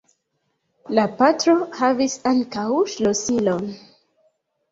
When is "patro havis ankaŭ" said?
1.19-2.65